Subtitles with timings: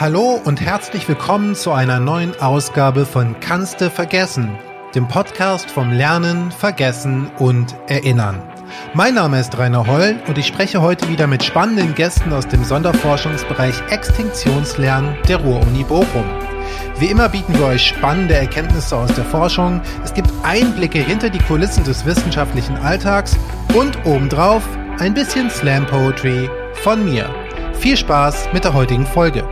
[0.00, 4.58] Hallo und herzlich willkommen zu einer neuen Ausgabe von Kannste vergessen,
[4.92, 8.42] dem Podcast vom Lernen, Vergessen und Erinnern.
[8.94, 12.64] Mein Name ist Rainer Holl und ich spreche heute wieder mit spannenden Gästen aus dem
[12.64, 16.26] Sonderforschungsbereich Extinktionslernen der Ruhr-Uni Bochum.
[16.98, 21.38] Wie immer bieten wir euch spannende Erkenntnisse aus der Forschung, es gibt Einblicke hinter die
[21.38, 23.36] Kulissen des wissenschaftlichen Alltags
[23.74, 24.64] und obendrauf
[24.98, 26.50] ein bisschen Slam Poetry
[26.82, 27.32] von mir.
[27.74, 29.44] Viel Spaß mit der heutigen Folge.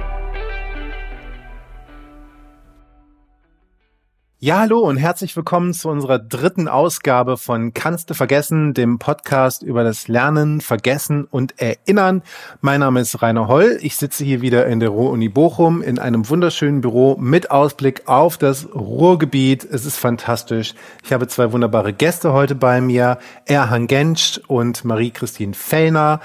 [4.45, 9.63] Ja, hallo und herzlich willkommen zu unserer dritten Ausgabe von Kannst du vergessen, dem Podcast
[9.63, 12.25] über das Lernen, Vergessen und Erinnern.
[12.61, 13.79] Mein Name ist Rainer Holl.
[13.83, 18.37] Ich sitze hier wieder in der Ruhr-Uni Bochum in einem wunderschönen Büro mit Ausblick auf
[18.37, 19.63] das Ruhrgebiet.
[19.63, 20.75] Es ist fantastisch.
[21.05, 26.19] Ich habe zwei wunderbare Gäste heute bei mir, Erhan Gensch und Marie-Christine Fellner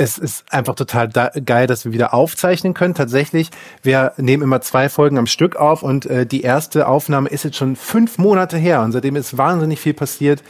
[0.00, 1.10] es ist einfach total
[1.44, 2.94] geil, dass wir wieder aufzeichnen können.
[2.94, 3.50] Tatsächlich,
[3.82, 7.58] wir nehmen immer zwei Folgen am Stück auf und äh, die erste Aufnahme ist jetzt
[7.58, 10.42] schon fünf Monate her und seitdem ist wahnsinnig viel passiert.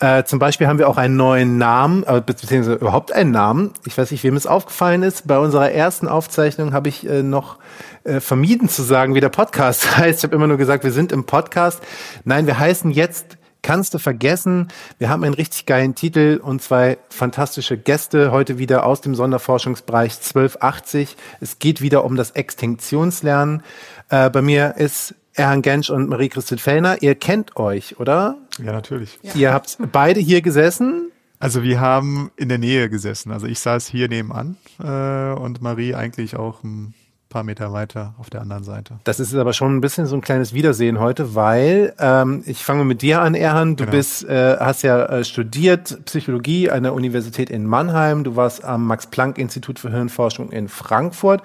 [0.00, 3.72] Äh, zum Beispiel haben wir auch einen neuen Namen, äh, beziehungsweise überhaupt einen Namen.
[3.86, 5.28] Ich weiß nicht, wem es aufgefallen ist.
[5.28, 7.58] Bei unserer ersten Aufzeichnung habe ich äh, noch
[8.02, 10.18] äh, vermieden zu sagen, wie der Podcast heißt.
[10.18, 11.80] Ich habe immer nur gesagt, wir sind im Podcast.
[12.24, 14.68] Nein, wir heißen jetzt kannst du vergessen.
[14.98, 20.14] Wir haben einen richtig geilen Titel und zwei fantastische Gäste heute wieder aus dem Sonderforschungsbereich
[20.14, 21.16] 1280.
[21.40, 23.62] Es geht wieder um das Extinktionslernen.
[24.08, 27.02] Äh, bei mir ist Erhan Gensch und Marie-Christine Fellner.
[27.02, 28.36] Ihr kennt euch, oder?
[28.58, 29.18] Ja, natürlich.
[29.22, 29.34] Ja.
[29.34, 31.12] Ihr habt beide hier gesessen.
[31.38, 33.30] Also wir haben in der Nähe gesessen.
[33.30, 36.94] Also ich saß hier nebenan äh, und Marie eigentlich auch ein
[37.28, 38.98] paar Meter weiter auf der anderen Seite.
[39.04, 42.84] Das ist aber schon ein bisschen so ein kleines Wiedersehen heute, weil ähm, ich fange
[42.84, 43.76] mit dir an, Erhan.
[43.76, 43.96] Du genau.
[43.96, 48.24] bist, äh, hast ja äh, studiert Psychologie an der Universität in Mannheim.
[48.24, 51.42] Du warst am Max-Planck-Institut für Hirnforschung in Frankfurt.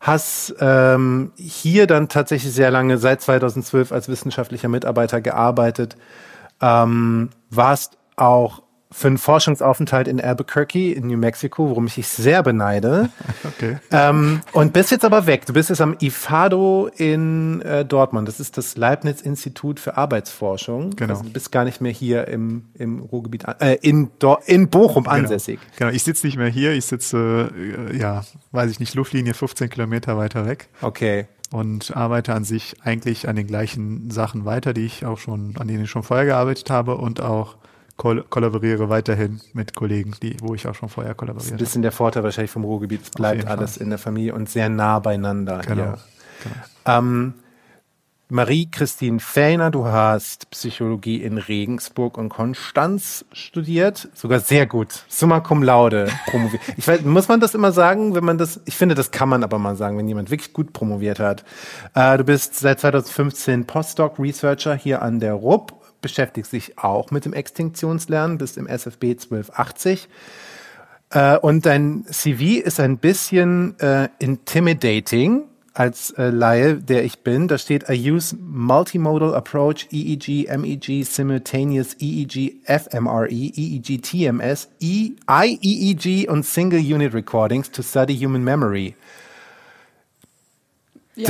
[0.00, 5.96] Hast ähm, hier dann tatsächlich sehr lange, seit 2012 als wissenschaftlicher Mitarbeiter gearbeitet.
[6.60, 12.42] Ähm, warst auch für einen Forschungsaufenthalt in Albuquerque in New Mexico, worum ich dich sehr
[12.42, 13.10] beneide.
[13.44, 13.78] Okay.
[13.90, 15.46] Ähm, und bist jetzt aber weg.
[15.46, 18.28] Du bist jetzt am IFADO in äh, Dortmund.
[18.28, 20.90] Das ist das Leibniz-Institut für Arbeitsforschung.
[20.90, 21.12] Genau.
[21.12, 24.10] Also du bist gar nicht mehr hier im, im Ruhrgebiet, äh, in,
[24.46, 25.16] in Bochum genau.
[25.16, 25.58] ansässig.
[25.76, 26.72] Genau, ich sitze nicht mehr hier.
[26.72, 27.50] Ich sitze,
[27.90, 30.68] äh, ja, weiß ich nicht, Luftlinie 15 Kilometer weiter weg.
[30.80, 35.54] Okay und arbeite an sich eigentlich an den gleichen Sachen weiter, die ich auch schon,
[35.58, 37.56] an denen ich schon vorher gearbeitet habe und auch
[38.02, 41.58] koll kollaboriere weiterhin mit Kollegen, die, wo ich auch schon vorher kollaboriert habe.
[41.58, 43.02] Das ist ein bisschen der Vorteil wahrscheinlich vom Ruhrgebiet.
[43.02, 43.84] Es bleibt alles Fall.
[43.84, 45.58] in der Familie und sehr nah beieinander.
[45.58, 45.74] Genau.
[45.74, 45.98] Hier.
[46.42, 46.98] genau.
[46.98, 47.34] Ähm,
[48.28, 55.62] Marie-Christine Fellner, du hast Psychologie in Regensburg und Konstanz studiert, sogar sehr gut, summa cum
[55.62, 56.62] laude promoviert.
[56.78, 59.44] Ich weiß, muss man das immer sagen, wenn man das, ich finde, das kann man
[59.44, 61.44] aber mal sagen, wenn jemand wirklich gut promoviert hat.
[61.94, 67.32] Äh, du bist seit 2015 Postdoc-Researcher hier an der RUB beschäftigt sich auch mit dem
[67.32, 70.08] Extinktionslernen, bist im SFB 1280.
[71.10, 77.48] Äh, und dein CV ist ein bisschen äh, intimidating als äh, Laie, der ich bin.
[77.48, 86.28] Da steht, I use multimodal approach, EEG, MEG, simultaneous EEG, FMRE, EEG, TMS, e, IEEG
[86.30, 88.94] und Single Unit Recordings to study human memory.
[91.14, 91.28] Ja.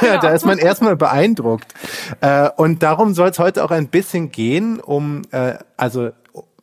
[0.00, 0.18] Da, ja.
[0.22, 1.74] da ist man erstmal beeindruckt.
[2.20, 6.10] Äh, und darum soll es heute auch ein bisschen gehen, um, äh, also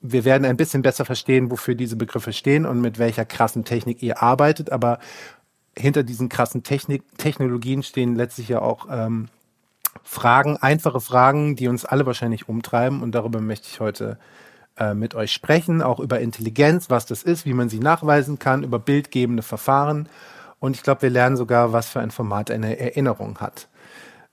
[0.01, 4.03] wir werden ein bisschen besser verstehen, wofür diese Begriffe stehen und mit welcher krassen Technik
[4.03, 4.71] ihr arbeitet.
[4.71, 4.99] Aber
[5.77, 9.27] hinter diesen krassen Technik, Technologien stehen letztlich ja auch ähm,
[10.03, 13.01] Fragen, einfache Fragen, die uns alle wahrscheinlich umtreiben.
[13.01, 14.19] Und darüber möchte ich heute
[14.77, 18.63] äh, mit euch sprechen, auch über Intelligenz, was das ist, wie man sie nachweisen kann,
[18.63, 20.07] über bildgebende Verfahren
[20.65, 23.67] und ich glaube, wir lernen sogar, was für ein Format eine Erinnerung hat.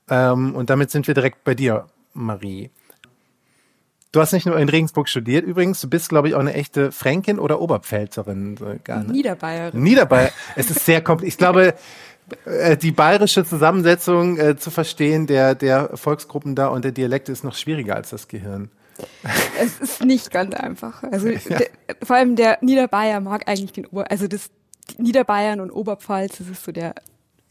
[0.09, 2.71] Ähm, und damit sind wir direkt bei dir, Marie.
[4.13, 6.93] Du hast nicht nur in Regensburg studiert übrigens, du bist, glaube ich, auch eine echte
[6.93, 8.59] Fränkin oder Oberpfälzerin.
[8.85, 9.83] Gar Niederbayerin.
[9.83, 10.31] Niederbayer.
[10.57, 11.33] es ist sehr kompliziert.
[11.33, 11.75] Ich glaube,
[12.45, 17.43] äh, die bayerische Zusammensetzung äh, zu verstehen der, der Volksgruppen da und der Dialekte ist
[17.45, 18.71] noch schwieriger als das Gehirn.
[19.61, 21.03] Es ist nicht ganz einfach.
[21.05, 21.59] Also ja.
[21.59, 21.69] der,
[22.03, 24.51] vor allem der Niederbayer mag eigentlich den Ober, also das
[24.99, 26.95] Niederbayern und Oberpfalz, das ist so der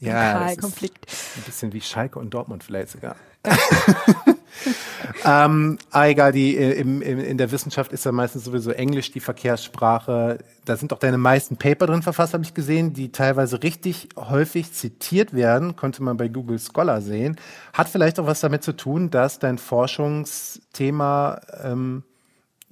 [0.01, 1.05] ja, Konflikt.
[1.37, 3.15] Ein bisschen wie Schalke und Dortmund vielleicht sogar.
[5.25, 9.11] ähm, ah, egal, die, äh, im, im, in der Wissenschaft ist ja meistens sowieso Englisch
[9.11, 10.39] die Verkehrssprache.
[10.65, 14.73] Da sind doch deine meisten Paper drin verfasst, habe ich gesehen, die teilweise richtig häufig
[14.73, 17.37] zitiert werden, konnte man bei Google Scholar sehen.
[17.73, 22.03] Hat vielleicht auch was damit zu tun, dass dein Forschungsthema ähm,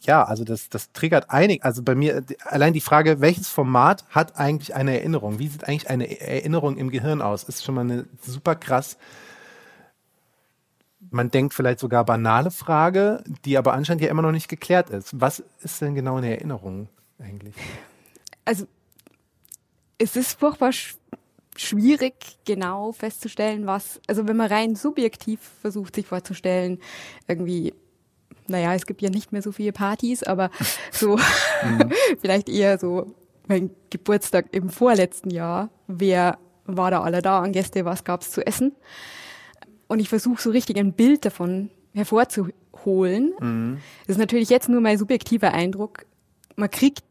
[0.01, 1.63] ja, also das, das triggert einig.
[1.63, 5.40] Also bei mir allein die Frage, welches Format hat eigentlich eine Erinnerung?
[5.40, 7.44] Wie sieht eigentlich eine Erinnerung im Gehirn aus?
[7.44, 8.98] Ist schon mal eine super krass.
[11.12, 15.19] Man denkt vielleicht sogar banale Frage, die aber anscheinend ja immer noch nicht geklärt ist.
[15.19, 17.56] Was ist denn genau eine Erinnerung eigentlich?
[18.45, 18.68] Also
[19.98, 20.72] es ist furchtbar
[21.56, 22.13] schwierig
[22.45, 26.80] genau festzustellen, was, also wenn man rein subjektiv versucht, sich vorzustellen,
[27.28, 27.74] irgendwie
[28.50, 30.50] naja, es gibt ja nicht mehr so viele Partys, aber
[30.92, 31.18] so
[31.63, 31.92] mhm.
[32.19, 33.16] vielleicht eher so
[33.48, 35.69] mein Geburtstag im vorletzten Jahr.
[35.88, 37.86] Wer war da alle da an Gäste?
[37.86, 38.75] Was gab's zu essen?
[39.88, 43.34] Und ich versuche so richtig ein Bild davon hervorzuholen.
[43.40, 43.78] Mhm.
[44.06, 46.06] Das ist natürlich jetzt nur mein subjektiver Eindruck.
[46.56, 47.04] Man kriegt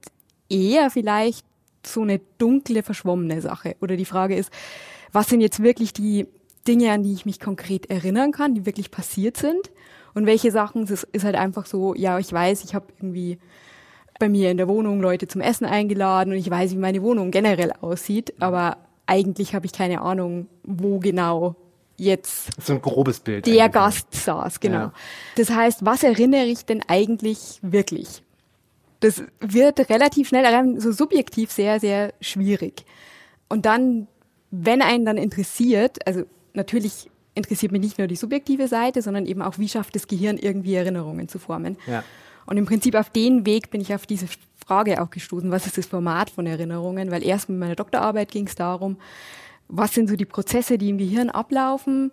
[0.48, 1.44] eher vielleicht
[1.84, 3.76] so eine dunkle, verschwommene Sache.
[3.80, 4.50] Oder die Frage ist,
[5.12, 6.26] was sind jetzt wirklich die
[6.66, 9.70] Dinge, an die ich mich konkret erinnern kann, die wirklich passiert sind?
[10.18, 13.38] Und welche Sachen, es ist halt einfach so, ja, ich weiß, ich habe irgendwie
[14.18, 17.30] bei mir in der Wohnung Leute zum Essen eingeladen und ich weiß, wie meine Wohnung
[17.30, 21.54] generell aussieht, aber eigentlich habe ich keine Ahnung, wo genau
[21.96, 24.76] jetzt so ein grobes Bild der Gast saß, genau.
[24.76, 24.92] Ja.
[25.36, 28.24] Das heißt, was erinnere ich denn eigentlich wirklich?
[28.98, 32.84] Das wird relativ schnell, so subjektiv sehr, sehr schwierig.
[33.48, 34.08] Und dann,
[34.50, 36.24] wenn einen dann interessiert, also
[36.54, 40.36] natürlich interessiert mich nicht nur die subjektive Seite, sondern eben auch, wie schafft das Gehirn
[40.36, 41.76] irgendwie Erinnerungen zu formen.
[41.86, 42.04] Ja.
[42.46, 44.26] Und im Prinzip auf den Weg bin ich auf diese
[44.66, 47.10] Frage auch gestoßen, was ist das Format von Erinnerungen?
[47.10, 48.98] Weil erst mit meiner Doktorarbeit ging es darum,
[49.68, 52.10] was sind so die Prozesse, die im Gehirn ablaufen,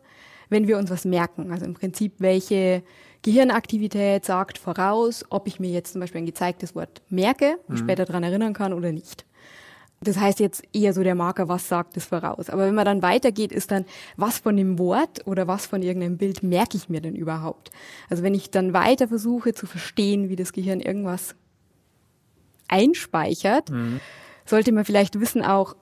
[0.49, 1.51] wenn wir uns was merken.
[1.51, 2.83] Also im Prinzip, welche
[3.21, 7.79] Gehirnaktivität sagt voraus, ob ich mir jetzt zum Beispiel ein gezeigtes Wort merke und mhm.
[7.79, 9.25] später daran erinnern kann oder nicht.
[10.05, 12.49] Das heißt jetzt eher so der Marker, was sagt es voraus.
[12.49, 13.85] Aber wenn man dann weitergeht, ist dann,
[14.17, 17.71] was von dem Wort oder was von irgendeinem Bild merke ich mir denn überhaupt?
[18.09, 21.35] Also wenn ich dann weiter versuche zu verstehen, wie das Gehirn irgendwas
[22.67, 23.99] einspeichert, mhm.
[24.45, 25.75] sollte man vielleicht wissen auch,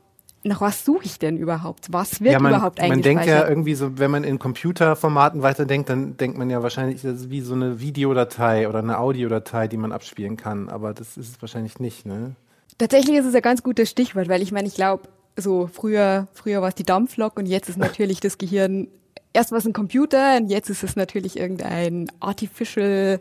[0.45, 1.87] nach was suche ich denn überhaupt?
[1.91, 3.15] Was wird ja, man, überhaupt eingespeichert?
[3.15, 7.01] Man denkt ja irgendwie so, wenn man in Computerformaten weiterdenkt, dann denkt man ja wahrscheinlich,
[7.01, 10.69] das ist wie so eine Videodatei oder eine Audiodatei, die man abspielen kann.
[10.69, 12.35] Aber das ist es wahrscheinlich nicht, ne?
[12.77, 16.61] Tatsächlich ist es ein ganz gutes Stichwort, weil ich meine, ich glaube, so früher, früher
[16.61, 18.87] war es die Dampflok und jetzt ist natürlich das Gehirn
[19.33, 23.19] erst war es ein Computer und jetzt ist es natürlich irgendein Artificial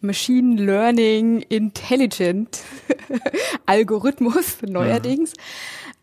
[0.00, 2.60] Machine Learning Intelligent
[3.66, 5.32] Algorithmus neuerdings.
[5.36, 5.42] Ja.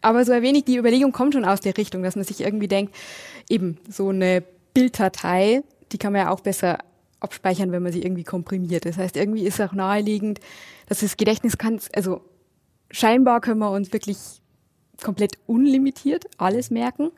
[0.02, 2.70] Aber so ein wenig die Überlegung kommt schon aus der Richtung, dass man sich irgendwie
[2.70, 2.96] denkt,
[3.50, 4.42] eben so eine
[4.74, 5.62] Bilddatei,
[5.92, 6.80] die kann man ja auch besser
[7.20, 8.86] abspeichern, wenn man sie irgendwie komprimiert.
[8.86, 10.40] Das heißt, irgendwie ist auch naheliegend,
[10.88, 12.22] dass das Gedächtnis kann, also
[12.92, 14.18] scheinbar können wir uns wirklich
[15.04, 17.12] komplett unlimitiert alles merken.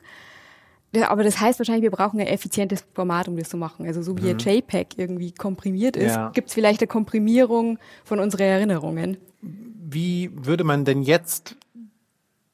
[1.08, 3.86] Aber das heißt wahrscheinlich, wir brauchen ein effizientes Format, um das zu machen.
[3.86, 4.28] Also so wie mhm.
[4.30, 6.30] ein JPEG irgendwie komprimiert ist, ja.
[6.30, 9.16] gibt es vielleicht eine Komprimierung von unseren Erinnerungen.
[9.40, 11.56] Wie würde man denn jetzt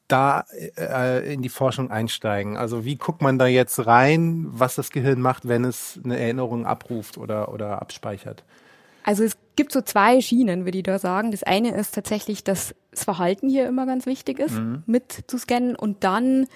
[0.07, 0.45] da
[0.77, 2.57] äh, in die Forschung einsteigen?
[2.57, 6.65] Also wie guckt man da jetzt rein, was das Gehirn macht, wenn es eine Erinnerung
[6.65, 8.45] abruft oder, oder abspeichert?
[9.03, 11.33] Also es gibt so zwei Schienen, würde ich da sagen.
[11.33, 14.83] Das eine ist tatsächlich, dass das Verhalten hier immer ganz wichtig ist, mhm.
[14.87, 16.47] mit zu scannen und dann,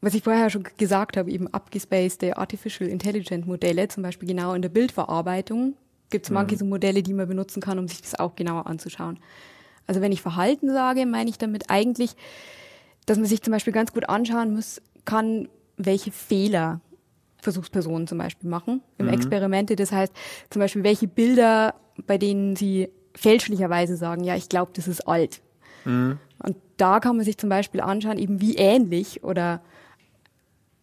[0.00, 4.62] was ich vorher schon gesagt habe, eben abgespacede Artificial Intelligent Modelle, zum Beispiel genau in
[4.62, 5.74] der Bildverarbeitung,
[6.10, 6.34] gibt es mhm.
[6.34, 9.18] manche so Modelle, die man benutzen kann, um sich das auch genauer anzuschauen.
[9.86, 12.14] Also wenn ich Verhalten sage, meine ich damit eigentlich,
[13.06, 16.80] dass man sich zum Beispiel ganz gut anschauen muss, kann, welche Fehler
[17.42, 19.14] Versuchspersonen zum Beispiel machen im mhm.
[19.14, 19.74] Experimente.
[19.74, 20.12] Das heißt
[20.50, 21.74] zum Beispiel, welche Bilder,
[22.06, 25.42] bei denen sie fälschlicherweise sagen, ja, ich glaube, das ist alt.
[25.84, 26.18] Mhm.
[26.38, 29.62] Und da kann man sich zum Beispiel anschauen, eben wie ähnlich oder,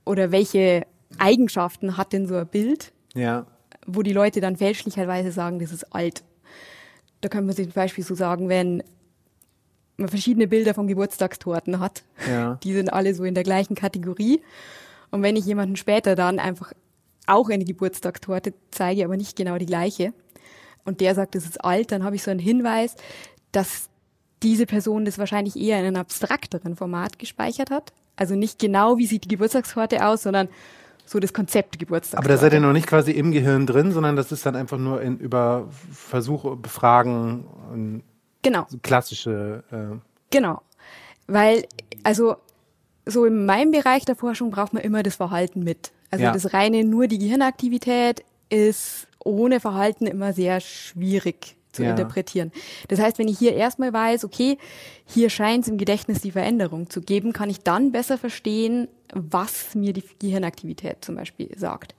[0.05, 0.85] oder welche
[1.17, 3.45] Eigenschaften hat denn so ein Bild, ja.
[3.85, 6.23] wo die Leute dann fälschlicherweise sagen, das ist alt.
[7.21, 8.83] Da kann man sich zum Beispiel so sagen, wenn
[9.97, 12.55] man verschiedene Bilder von Geburtstagstorten hat, ja.
[12.63, 14.41] die sind alle so in der gleichen Kategorie
[15.11, 16.71] und wenn ich jemanden später dann einfach
[17.27, 20.13] auch eine Geburtstagstorte zeige, aber nicht genau die gleiche,
[20.85, 22.95] und der sagt, das ist alt, dann habe ich so einen Hinweis,
[23.51, 23.89] dass
[24.43, 27.93] diese Person das wahrscheinlich eher in einem abstrakteren Format gespeichert hat.
[28.15, 30.49] Also nicht genau, wie sieht die Geburtstagstorte aus, sondern
[31.05, 32.25] so das Konzept Geburtstagstorte.
[32.25, 34.77] Aber da seid ihr noch nicht quasi im Gehirn drin, sondern das ist dann einfach
[34.77, 38.03] nur in, über Versuche, Befragen und
[38.41, 38.67] genau.
[38.83, 39.63] klassische.
[39.71, 39.97] Äh
[40.29, 40.61] genau.
[41.27, 41.65] Weil,
[42.03, 42.35] also
[43.05, 45.91] so in meinem Bereich der Forschung braucht man immer das Verhalten mit.
[46.11, 46.31] Also ja.
[46.31, 51.91] das reine nur die Gehirnaktivität ist ohne Verhalten immer sehr schwierig zu ja.
[51.91, 52.51] interpretieren.
[52.87, 54.57] Das heißt, wenn ich hier erstmal weiß, okay,
[55.05, 59.75] hier scheint es im Gedächtnis die Veränderung zu geben, kann ich dann besser verstehen, was
[59.75, 61.95] mir die Gehirnaktivität zum Beispiel sagt.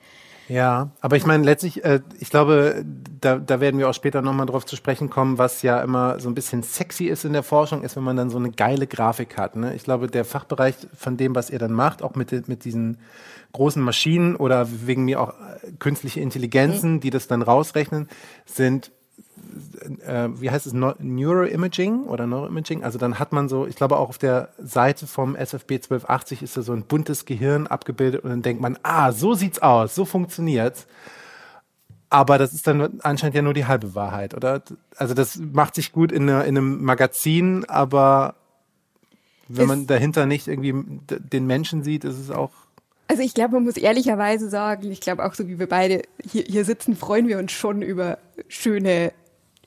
[0.50, 2.84] Ja, aber ich meine letztlich, äh, ich glaube,
[3.20, 6.28] da, da werden wir auch später nochmal drauf zu sprechen kommen, was ja immer so
[6.28, 9.38] ein bisschen sexy ist in der Forschung, ist, wenn man dann so eine geile Grafik
[9.38, 9.54] hat.
[9.54, 9.76] Ne?
[9.76, 12.98] Ich glaube, der Fachbereich von dem, was ihr dann macht, auch mit, mit diesen
[13.52, 18.08] großen Maschinen oder wegen mir auch äh, künstliche Intelligenzen, die das dann rausrechnen,
[18.44, 18.90] sind
[19.98, 22.84] äh, wie heißt es, Neuroimaging oder Neuroimaging.
[22.84, 26.56] Also dann hat man so, ich glaube auch auf der Seite vom SFB 1280 ist
[26.56, 30.04] da so ein buntes Gehirn abgebildet und dann denkt man, ah, so sieht's aus, so
[30.04, 30.86] funktioniert's.
[32.08, 34.62] Aber das ist dann anscheinend ja nur die halbe Wahrheit, oder?
[34.96, 38.34] Also das macht sich gut in, eine, in einem Magazin, aber
[39.46, 40.74] wenn man dahinter nicht irgendwie
[41.08, 42.50] den Menschen sieht, ist es auch
[43.10, 46.44] also ich glaube, man muss ehrlicherweise sagen, ich glaube auch so wie wir beide hier,
[46.44, 49.12] hier sitzen, freuen wir uns schon über schöne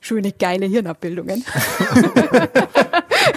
[0.04, 1.44] schöne, geile Hirnabbildungen.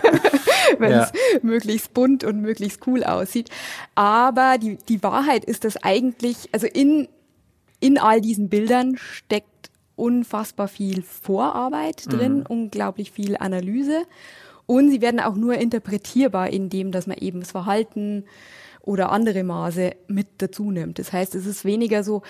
[0.79, 1.39] Wenn es ja.
[1.43, 3.51] möglichst bunt und möglichst cool aussieht.
[3.95, 7.09] Aber die, die Wahrheit ist, dass eigentlich, also in,
[7.81, 12.47] in all diesen Bildern steckt unfassbar viel Vorarbeit drin, mhm.
[12.49, 14.03] unglaublich viel Analyse.
[14.67, 18.25] Und sie werden auch nur interpretierbar, indem dass man eben das Verhalten
[18.83, 20.99] oder andere Maße mit dazu nimmt.
[20.99, 22.23] Das heißt, es ist weniger so,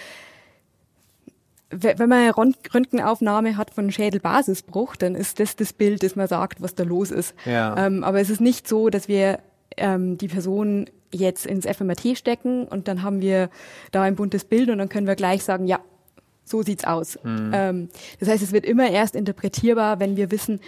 [1.70, 6.62] wenn man eine Röntgenaufnahme hat von Schädelbasisbruch, dann ist das das Bild, das man sagt,
[6.62, 7.34] was da los ist.
[7.44, 7.86] Ja.
[7.86, 9.40] Ähm, aber es ist nicht so, dass wir
[9.76, 13.50] ähm, die Person jetzt ins FMRT stecken und dann haben wir
[13.90, 15.80] da ein buntes Bild und dann können wir gleich sagen, ja,
[16.44, 17.18] so sieht's aus.
[17.24, 17.50] Mhm.
[17.52, 17.88] Ähm,
[18.20, 20.60] das heißt, es wird immer erst interpretierbar, wenn wir wissen,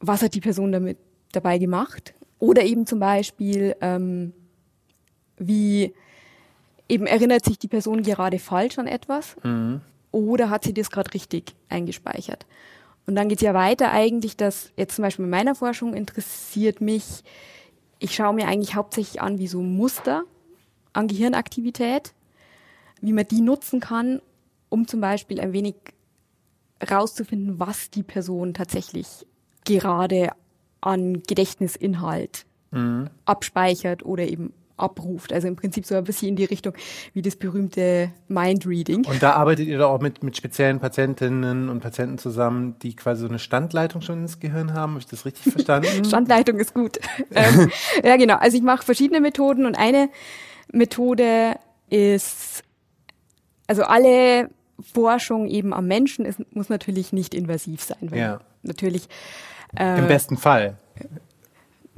[0.00, 0.98] was hat die Person damit
[1.32, 4.34] dabei gemacht oder eben zum Beispiel ähm,
[5.38, 5.94] wie
[6.88, 9.36] eben erinnert sich die Person gerade falsch an etwas.
[9.42, 9.80] Mhm
[10.12, 12.46] oder hat sie das gerade richtig eingespeichert?
[13.06, 17.24] Und dann geht's ja weiter eigentlich, dass jetzt zum Beispiel in meiner Forschung interessiert mich,
[17.98, 20.24] ich schaue mir eigentlich hauptsächlich an, wie so Muster
[20.92, 22.14] an Gehirnaktivität,
[23.00, 24.20] wie man die nutzen kann,
[24.68, 25.74] um zum Beispiel ein wenig
[26.88, 29.26] rauszufinden, was die Person tatsächlich
[29.64, 30.30] gerade
[30.80, 33.10] an Gedächtnisinhalt mhm.
[33.24, 35.32] abspeichert oder eben abruft.
[35.32, 36.72] Also im Prinzip so ein bisschen in die Richtung
[37.14, 39.04] wie das berühmte Mindreading.
[39.06, 43.22] Und da arbeitet ihr doch auch mit, mit speziellen Patientinnen und Patienten zusammen, die quasi
[43.22, 44.92] so eine Standleitung schon ins Gehirn haben.
[44.92, 46.04] Habe ich das richtig verstanden?
[46.04, 46.98] Standleitung ist gut.
[47.34, 47.70] ähm,
[48.02, 48.36] ja, genau.
[48.36, 50.08] Also ich mache verschiedene Methoden und eine
[50.72, 51.56] Methode
[51.88, 52.62] ist,
[53.66, 58.10] also alle Forschung eben am Menschen ist, muss natürlich nicht invasiv sein.
[58.14, 58.40] ja.
[58.62, 59.08] Natürlich.
[59.76, 60.76] Äh, Im besten Fall.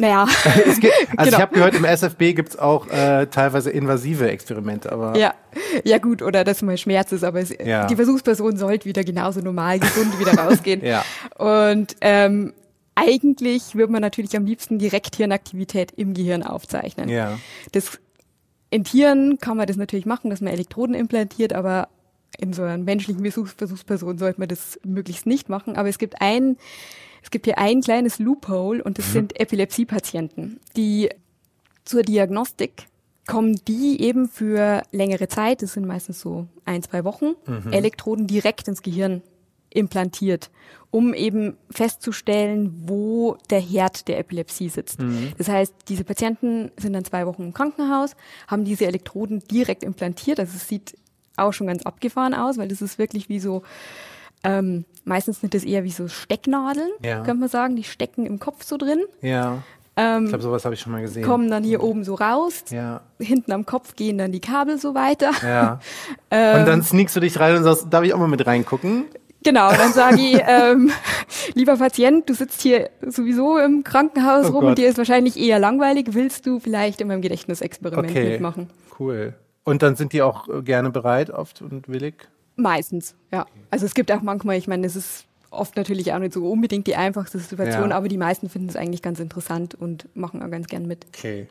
[0.02, 0.26] Naja.
[0.80, 1.24] Gibt, also genau.
[1.28, 5.16] ich habe gehört, im SFB gibt's auch äh, teilweise invasive Experimente, aber.
[5.16, 5.32] Ja,
[5.84, 7.86] ja gut, oder dass mal Schmerz ist, aber es, ja.
[7.86, 10.84] die Versuchsperson sollte wieder genauso normal gesund wieder rausgehen.
[10.84, 11.04] ja.
[11.38, 12.52] Und ähm,
[12.96, 17.08] eigentlich würde man natürlich am liebsten direkt Hirnaktivität im Gehirn aufzeichnen.
[17.08, 17.38] Ja.
[17.70, 18.00] Das
[18.70, 21.88] in Tieren kann man das natürlich machen, dass man Elektroden implantiert, aber
[22.38, 25.76] in so einer menschlichen Versuchsperson sollte man das möglichst nicht machen.
[25.76, 26.56] Aber es gibt ein
[27.22, 29.12] es gibt hier ein kleines Loophole und das mhm.
[29.12, 31.10] sind Epilepsiepatienten, die
[31.84, 32.86] zur Diagnostik
[33.26, 37.72] kommen die eben für längere Zeit, das sind meistens so ein, zwei Wochen, mhm.
[37.72, 39.22] Elektroden direkt ins Gehirn
[39.70, 40.50] implantiert,
[40.90, 45.00] um eben festzustellen, wo der Herd der Epilepsie sitzt.
[45.00, 45.32] Mhm.
[45.38, 48.16] Das heißt, diese Patienten sind dann zwei Wochen im Krankenhaus,
[48.48, 50.38] haben diese Elektroden direkt implantiert.
[50.38, 50.96] Also es sieht
[51.36, 53.62] auch schon ganz abgefahren aus, weil das ist wirklich wie so
[54.44, 57.22] ähm, meistens sind das eher wie so Stecknadeln, ja.
[57.22, 57.76] könnte man sagen.
[57.76, 59.02] Die stecken im Kopf so drin.
[59.20, 59.62] Ja.
[59.96, 61.24] Ähm, ich glaube, sowas habe ich schon mal gesehen.
[61.24, 62.64] Kommen dann hier oben so raus.
[62.70, 63.02] Ja.
[63.18, 65.32] Hinten am Kopf gehen dann die Kabel so weiter.
[65.42, 65.80] Ja.
[66.30, 69.04] ähm, und dann sneakst du dich rein und sagst, darf ich auch mal mit reingucken?
[69.44, 70.90] Genau, dann sage ich, ähm,
[71.54, 74.68] lieber Patient, du sitzt hier sowieso im Krankenhaus oh rum Gott.
[74.70, 76.08] und dir ist wahrscheinlich eher langweilig.
[76.12, 78.30] Willst du vielleicht in meinem Gedächtnisexperiment okay.
[78.30, 78.70] mitmachen?
[78.98, 79.34] Cool.
[79.64, 82.28] Und dann sind die auch gerne bereit oft und willig?
[82.62, 83.46] Meistens, ja.
[83.70, 86.86] Also es gibt auch manchmal, ich meine, es ist oft natürlich auch nicht so unbedingt
[86.86, 87.96] die einfachste Situation, ja.
[87.96, 91.04] aber die meisten finden es eigentlich ganz interessant und machen auch ganz gern mit.
[91.08, 91.48] Okay.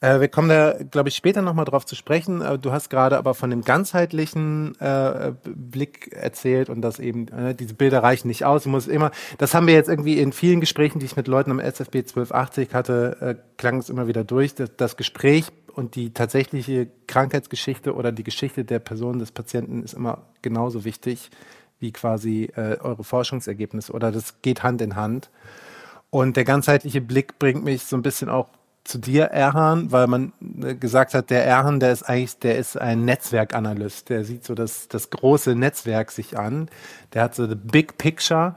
[0.00, 2.42] Äh, wir kommen da, glaube ich, später nochmal drauf zu sprechen.
[2.60, 7.74] Du hast gerade aber von dem ganzheitlichen äh, Blick erzählt und dass eben äh, diese
[7.74, 8.64] Bilder reichen nicht aus.
[8.64, 11.50] Du musst immer, das haben wir jetzt irgendwie in vielen Gesprächen, die ich mit Leuten
[11.50, 14.54] am SFB 1280 hatte, äh, klang es immer wieder durch.
[14.54, 19.94] Das, das Gespräch und die tatsächliche Krankheitsgeschichte oder die Geschichte der Person des Patienten ist
[19.94, 21.30] immer genauso wichtig
[21.78, 25.30] wie quasi äh, eure Forschungsergebnisse oder das geht Hand in Hand.
[26.10, 28.48] Und der ganzheitliche Blick bringt mich so ein bisschen auch
[28.84, 32.76] zu dir, Erhan, weil man äh, gesagt hat, der Erhan, der ist eigentlich, der ist
[32.76, 34.08] ein Netzwerkanalyst.
[34.08, 36.68] Der sieht so das, das große Netzwerk sich an.
[37.12, 38.56] Der hat so the big picture.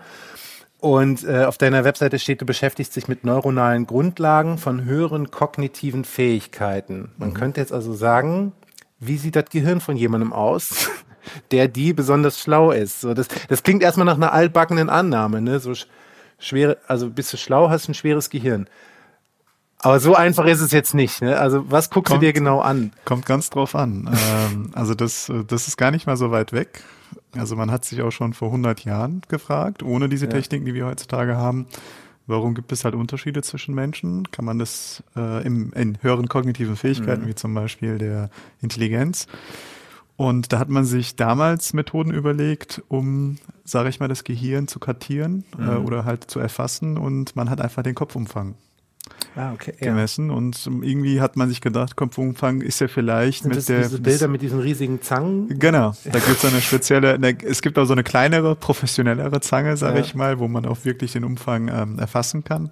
[0.83, 6.03] Und äh, auf deiner Webseite steht, du beschäftigst dich mit neuronalen Grundlagen von höheren kognitiven
[6.03, 7.09] Fähigkeiten.
[7.15, 7.35] Man mhm.
[7.35, 8.51] könnte jetzt also sagen,
[8.99, 10.89] wie sieht das Gehirn von jemandem aus,
[11.51, 12.99] der die besonders schlau ist.
[12.99, 15.61] So, das, das klingt erstmal nach einer altbackenen Annahme, ne?
[15.61, 15.71] So
[16.37, 18.67] schwere, also bist du schlau, hast ein schweres Gehirn.
[19.79, 21.21] Aber so einfach ist es jetzt nicht.
[21.21, 21.39] Ne?
[21.39, 22.91] Also was guckst kommt, du dir genau an?
[23.05, 24.09] Kommt ganz drauf an.
[24.51, 26.83] ähm, also das, das ist gar nicht mal so weit weg.
[27.35, 30.31] Also man hat sich auch schon vor 100 Jahren gefragt, ohne diese ja.
[30.31, 31.67] Techniken, die wir heutzutage haben,
[32.27, 34.29] warum gibt es halt Unterschiede zwischen Menschen?
[34.31, 37.27] Kann man das äh, im, in höheren kognitiven Fähigkeiten, mhm.
[37.27, 38.29] wie zum Beispiel der
[38.61, 39.27] Intelligenz?
[40.15, 44.79] Und da hat man sich damals Methoden überlegt, um, sage ich mal, das Gehirn zu
[44.79, 45.69] kartieren äh, mhm.
[45.69, 48.55] äh, oder halt zu erfassen und man hat einfach den Kopfumfang
[49.35, 50.29] ah, okay, gemessen.
[50.29, 50.35] Ja.
[50.35, 53.83] Und irgendwie hat man sich gedacht, Kopfumfang ist ja vielleicht mit der.
[53.83, 55.59] Diese Bilder mit diesen riesigen Zangen?
[55.59, 55.93] Genau.
[56.03, 59.99] Da gibt es eine spezielle, ne, es gibt auch so eine kleinere, professionellere Zange, sage
[59.99, 60.05] ja.
[60.05, 62.69] ich mal, wo man auch wirklich den Umfang ähm, erfassen kann.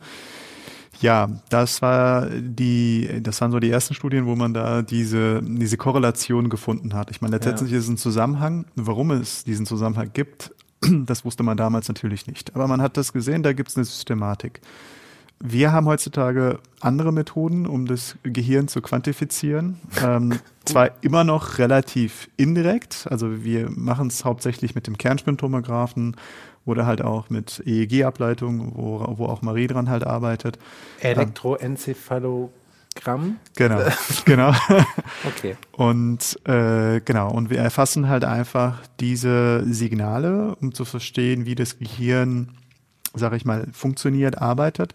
[1.02, 5.76] Ja, das war die, das waren so die ersten Studien, wo man da diese, diese
[5.76, 7.10] Korrelation gefunden hat.
[7.10, 7.78] Ich meine, letztendlich ja.
[7.80, 8.66] ist es ein Zusammenhang.
[8.76, 10.54] Warum es diesen Zusammenhang gibt,
[11.06, 12.56] das wusste man damals natürlich nicht.
[12.56, 14.62] Aber man hat das gesehen, da gibt es eine Systematik.
[15.44, 19.80] Wir haben heutzutage andere Methoden, um das Gehirn zu quantifizieren.
[20.04, 26.16] Ähm, zwar immer noch relativ indirekt, also wir machen es hauptsächlich mit dem Kernspintomographen
[26.66, 30.58] oder halt auch mit EEG-Ableitung, wo, wo auch Marie dran halt arbeitet.
[31.02, 33.36] Elektroenzephalogramm?
[33.56, 33.82] Genau,
[34.26, 34.54] genau.
[35.28, 35.58] okay.
[35.72, 41.78] Und äh, genau, und wir erfassen halt einfach diese Signale, um zu verstehen, wie das
[41.78, 42.54] Gehirn,
[43.14, 44.94] sage ich mal, funktioniert, arbeitet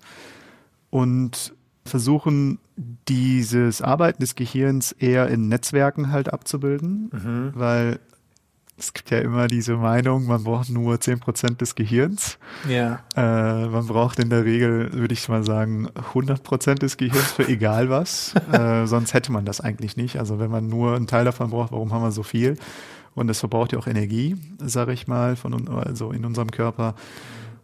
[0.97, 1.53] und
[1.85, 2.59] versuchen
[3.07, 7.53] dieses Arbeiten des Gehirns eher in Netzwerken halt abzubilden, mhm.
[7.55, 8.01] weil
[8.79, 12.39] es gibt ja immer diese Meinung, man braucht nur zehn Prozent des Gehirns.
[12.67, 13.01] Ja.
[13.15, 17.47] Äh, man braucht in der Regel, würde ich mal sagen, 100 Prozent des Gehirns für
[17.47, 18.35] egal was.
[18.53, 20.19] äh, sonst hätte man das eigentlich nicht.
[20.19, 22.57] Also wenn man nur einen Teil davon braucht, warum haben wir so viel?
[23.15, 26.95] Und es verbraucht ja auch Energie, sage ich mal, von also in unserem Körper.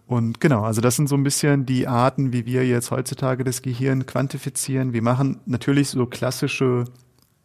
[0.07, 3.63] Und genau, also das sind so ein bisschen die Arten, wie wir jetzt heutzutage das
[3.63, 4.93] Gehirn quantifizieren.
[4.93, 6.85] Wir machen natürlich so klassische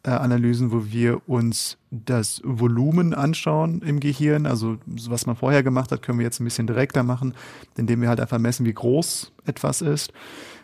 [0.04, 4.46] äh, Analysen, wo wir uns das Volumen anschauen im Gehirn.
[4.46, 7.34] Also was man vorher gemacht hat, können wir jetzt ein bisschen direkter machen,
[7.78, 10.14] indem wir halt einfach messen, wie groß etwas ist.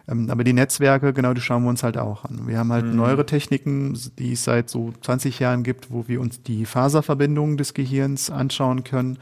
[0.07, 2.47] Ähm, aber die Netzwerke, genau, die schauen wir uns halt auch an.
[2.47, 2.95] Wir haben halt mhm.
[2.95, 7.73] neuere Techniken, die es seit so 20 Jahren gibt, wo wir uns die Faserverbindungen des
[7.73, 9.17] Gehirns anschauen können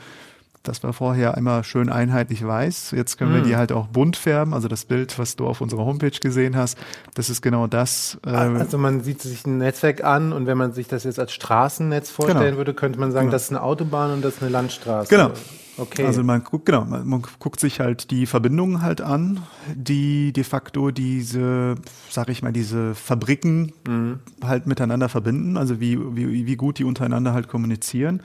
[0.63, 2.91] das war vorher immer schön einheitlich weiß.
[2.91, 3.35] Jetzt können mm.
[3.35, 4.53] wir die halt auch bunt färben.
[4.53, 6.77] Also das Bild, was du auf unserer Homepage gesehen hast,
[7.15, 8.19] das ist genau das.
[8.25, 11.31] Äh also man sieht sich ein Netzwerk an und wenn man sich das jetzt als
[11.33, 12.57] Straßennetz vorstellen genau.
[12.57, 13.33] würde, könnte man sagen, genau.
[13.33, 15.09] das ist eine Autobahn und das ist eine Landstraße.
[15.09, 15.31] Genau.
[15.77, 16.05] Okay.
[16.05, 19.39] Also man guckt, genau, man, man, guckt sich halt die Verbindungen halt an,
[19.73, 21.75] die de facto diese,
[22.09, 24.19] sag ich mal, diese Fabriken mhm.
[24.43, 28.21] halt miteinander verbinden, also wie, wie, wie gut die untereinander halt kommunizieren.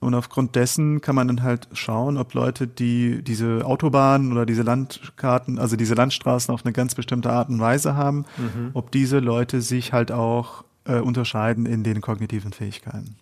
[0.00, 4.62] Und aufgrund dessen kann man dann halt schauen, ob Leute, die diese Autobahnen oder diese
[4.62, 8.70] Landkarten, also diese Landstraßen auf eine ganz bestimmte Art und Weise haben, mhm.
[8.74, 13.16] ob diese Leute sich halt auch äh, unterscheiden in den kognitiven Fähigkeiten.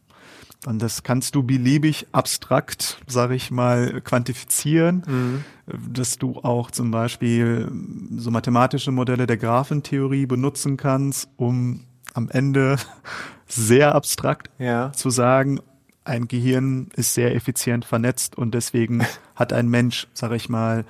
[0.67, 5.45] Und das kannst du beliebig abstrakt, sage ich mal, quantifizieren, mhm.
[5.93, 7.71] dass du auch zum Beispiel
[8.17, 11.85] so mathematische Modelle der Graphentheorie benutzen kannst, um
[12.15, 12.77] am Ende
[13.47, 14.93] sehr abstrakt ja.
[14.93, 15.61] zu sagen,
[16.07, 20.85] ein Gehirn ist sehr effizient vernetzt und deswegen hat ein Mensch, sage ich mal,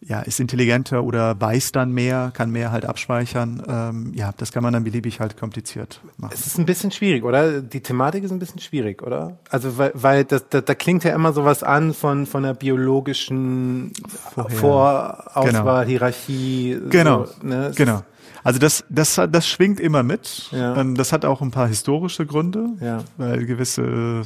[0.00, 3.62] ja, ist intelligenter oder weiß dann mehr, kann mehr halt abspeichern.
[3.66, 6.32] Ähm, ja, das kann man dann beliebig halt kompliziert machen.
[6.32, 7.60] Es ist ein bisschen schwierig, oder?
[7.60, 9.38] Die Thematik ist ein bisschen schwierig, oder?
[9.50, 13.92] Also weil, weil das, da, da klingt ja immer sowas an von von der biologischen.
[14.34, 15.82] Vorauswahl, genau.
[15.82, 16.78] Hierarchie.
[16.90, 17.72] Genau, so, ne?
[17.74, 18.04] genau.
[18.44, 20.48] Also das, das, das schwingt immer mit.
[20.52, 20.76] Ja.
[20.76, 23.02] Ähm, das hat auch ein paar historische Gründe, ja.
[23.16, 24.22] weil gewisse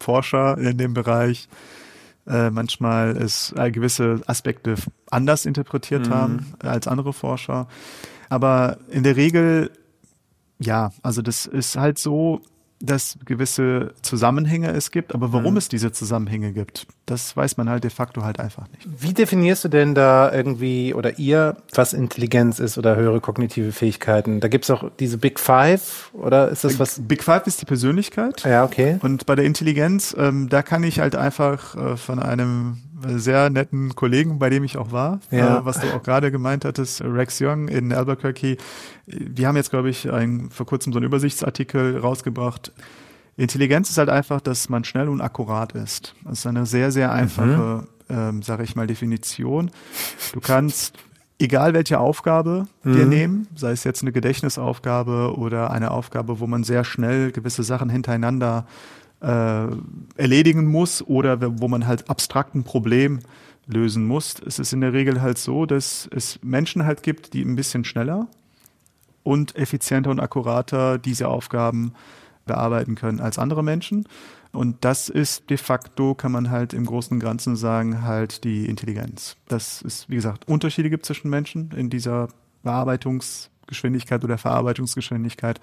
[0.00, 1.48] Forscher in dem Bereich
[2.26, 4.76] äh, manchmal es äh, gewisse Aspekte
[5.10, 6.14] anders interpretiert mhm.
[6.14, 7.66] haben als andere Forscher.
[8.28, 9.70] Aber in der Regel,
[10.58, 12.40] ja, also das ist halt so,
[12.80, 15.58] dass gewisse Zusammenhänge es gibt, aber warum mhm.
[15.58, 18.88] es diese Zusammenhänge gibt, das weiß man halt de facto halt einfach nicht.
[19.02, 24.40] Wie definierst du denn da irgendwie oder ihr, was Intelligenz ist oder höhere kognitive Fähigkeiten?
[24.40, 27.00] Da gibt es auch diese Big Five oder ist das was?
[27.00, 28.44] Big Five ist die Persönlichkeit.
[28.44, 28.98] Ja, okay.
[29.02, 33.94] Und bei der Intelligenz, ähm, da kann ich halt einfach äh, von einem sehr netten
[33.94, 35.58] Kollegen, bei dem ich auch war, ja.
[35.58, 38.56] äh, was du auch gerade gemeint hattest, Rex Young in Albuquerque.
[39.06, 42.72] Die haben jetzt, glaube ich, ein, vor kurzem so einen Übersichtsartikel rausgebracht.
[43.36, 46.14] Intelligenz ist halt einfach, dass man schnell und akkurat ist.
[46.24, 48.14] Das ist eine sehr, sehr einfache, mhm.
[48.14, 49.70] ähm, sage ich mal, Definition.
[50.32, 50.98] Du kannst
[51.40, 52.94] egal welche Aufgabe mhm.
[52.94, 57.62] wir nehmen, sei es jetzt eine Gedächtnisaufgabe oder eine Aufgabe, wo man sehr schnell gewisse
[57.62, 58.66] Sachen hintereinander
[59.20, 59.66] äh,
[60.16, 63.20] erledigen muss oder wo man halt abstrakt ein Problem
[63.66, 64.36] lösen muss.
[64.44, 67.84] Es ist in der Regel halt so, dass es Menschen halt gibt, die ein bisschen
[67.84, 68.26] schneller
[69.22, 71.92] und effizienter und akkurater diese Aufgaben
[72.46, 74.06] bearbeiten können als andere Menschen.
[74.52, 78.66] Und das ist de facto, kann man halt im Großen und Ganzen sagen, halt die
[78.66, 79.36] Intelligenz.
[79.46, 82.28] Das ist, wie gesagt, Unterschiede gibt zwischen Menschen in dieser
[82.64, 85.60] Bearbeitungsgeschwindigkeit oder Verarbeitungsgeschwindigkeit.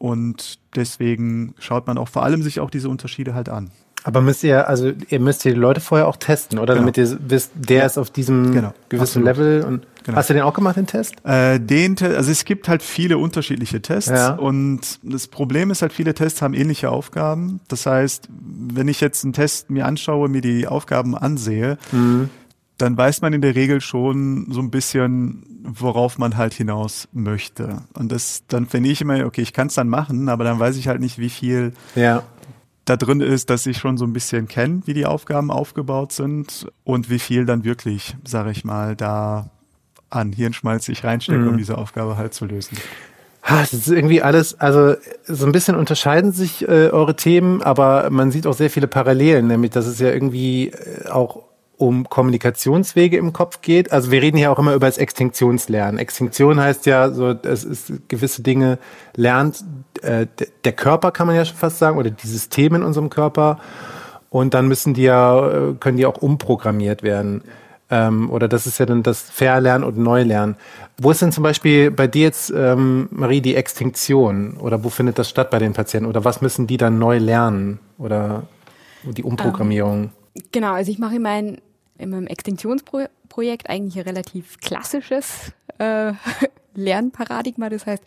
[0.00, 3.70] Und deswegen schaut man auch vor allem sich auch diese Unterschiede halt an.
[4.02, 6.72] Aber müsst ihr, also ihr müsst die Leute vorher auch testen, oder?
[6.72, 6.86] Genau.
[6.86, 7.84] Damit ihr wisst, der ja.
[7.84, 8.72] ist auf diesem genau.
[8.88, 9.26] gewissen Absolut.
[9.26, 9.64] Level.
[9.64, 10.16] Und genau.
[10.16, 11.16] Hast du den auch gemacht, den Test?
[11.24, 14.36] Äh, den Te also es gibt halt viele unterschiedliche Tests ja.
[14.36, 17.60] und das Problem ist halt, viele Tests haben ähnliche Aufgaben.
[17.68, 22.30] Das heißt, wenn ich jetzt einen Test mir anschaue, mir die Aufgaben ansehe, mhm.
[22.80, 27.82] Dann weiß man in der Regel schon so ein bisschen, worauf man halt hinaus möchte.
[27.94, 30.76] Und das, dann finde ich immer, okay, ich kann es dann machen, aber dann weiß
[30.76, 32.22] ich halt nicht, wie viel ja
[32.90, 36.66] da drin ist, dass ich schon so ein bisschen kenne, wie die Aufgaben aufgebaut sind
[36.82, 39.50] und wie viel dann wirklich, sage ich mal, da
[40.08, 41.48] an Hirnschmalz sich reinsteckt, mhm.
[41.48, 42.76] um diese Aufgabe halt zu lösen.
[43.48, 48.32] Das ist irgendwie alles, also so ein bisschen unterscheiden sich äh, eure Themen, aber man
[48.32, 51.44] sieht auch sehr viele Parallelen, nämlich dass es ja irgendwie äh, auch
[51.80, 53.90] um Kommunikationswege im Kopf geht.
[53.90, 55.98] Also wir reden hier auch immer über das Extinktionslernen.
[55.98, 58.78] Extinktion heißt ja so, es ist gewisse Dinge
[59.16, 59.64] lernt
[60.02, 60.26] äh,
[60.64, 63.60] der Körper, kann man ja schon fast sagen, oder die Systeme in unserem Körper.
[64.28, 67.44] Und dann müssen die ja, äh, können die auch umprogrammiert werden.
[67.88, 70.56] Ähm, oder das ist ja dann das Verlernen und Neulernen.
[70.98, 74.58] Wo ist denn zum Beispiel bei dir jetzt, ähm, Marie, die Extinktion?
[74.58, 76.10] Oder wo findet das statt bei den Patienten?
[76.10, 77.78] Oder was müssen die dann neu lernen?
[77.96, 78.42] Oder
[79.02, 80.10] die Umprogrammierung?
[80.36, 81.56] Ähm, genau, also ich mache mein
[82.00, 86.12] in meinem Extinktionsprojekt eigentlich ein relativ klassisches äh,
[86.74, 87.68] Lernparadigma.
[87.68, 88.02] Das heißt,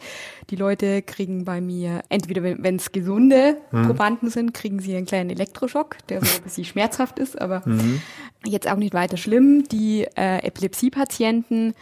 [0.49, 3.87] die Leute kriegen bei mir, entweder wenn es gesunde mhm.
[3.87, 8.01] Probanden sind, kriegen sie einen kleinen Elektroschock, der so ein bisschen schmerzhaft ist, aber mhm.
[8.45, 9.65] jetzt auch nicht weiter schlimm.
[9.65, 11.73] Die äh, Epilepsie-Patienten,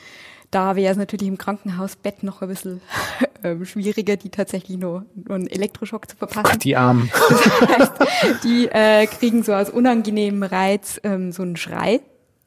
[0.52, 2.82] da wäre es natürlich im Krankenhausbett noch ein bisschen
[3.44, 6.50] äh, schwieriger, die tatsächlich nur, nur einen Elektroschock zu verpassen.
[6.52, 7.10] Ach, die Armen.
[7.20, 12.02] Das heißt, die äh, kriegen so aus unangenehmem Reiz ähm, so einen Schrei,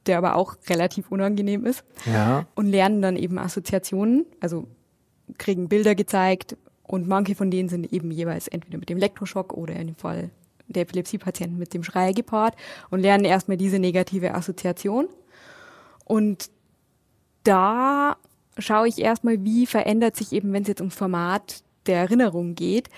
[0.06, 1.82] der aber auch relativ unangenehm ist.
[2.04, 2.46] Ja.
[2.54, 4.66] Und lernen dann eben Assoziationen, also
[5.38, 9.74] kriegen Bilder gezeigt und manche von denen sind eben jeweils entweder mit dem Elektroschock oder
[9.74, 10.30] in dem Fall
[10.66, 12.54] der Epilepsie-Patienten mit dem Schrei gepaart
[12.90, 15.08] und lernen erstmal diese negative Assoziation.
[16.04, 16.50] Und
[17.44, 18.16] da
[18.58, 22.88] schaue ich erstmal, wie verändert sich eben, wenn es jetzt ums Format der Erinnerung geht,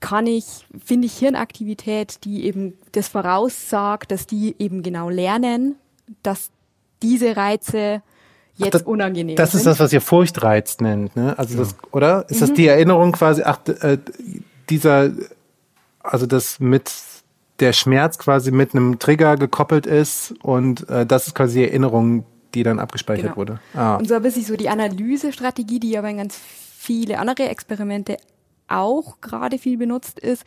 [0.00, 5.76] kann ich, finde ich Hirnaktivität, die eben das voraussagt, dass die eben genau lernen,
[6.22, 6.50] dass
[7.02, 8.02] diese Reize
[8.56, 9.60] jetzt ach, das, unangenehm das sind.
[9.60, 11.38] Das ist das, was ihr Furchtreiz nennt, ne?
[11.38, 11.60] Also ja.
[11.60, 12.28] das, oder?
[12.28, 12.40] Ist mhm.
[12.40, 13.98] das die Erinnerung quasi, ach, äh,
[14.68, 15.10] dieser,
[16.00, 16.90] also das mit
[17.60, 22.24] der Schmerz quasi mit einem Trigger gekoppelt ist und äh, das ist quasi die Erinnerung,
[22.54, 23.36] die dann abgespeichert genau.
[23.36, 23.60] wurde.
[23.74, 23.96] Ah.
[23.96, 28.16] Und so ein bisschen so die Analysestrategie, die aber in ganz viele andere Experimente
[28.68, 30.44] auch gerade viel benutzt ist,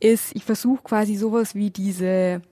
[0.00, 2.42] ist, ich versuche quasi sowas wie diese